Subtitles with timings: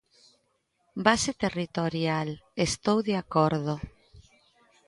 [1.05, 2.29] Base territorial;
[2.67, 3.75] estou de acordo.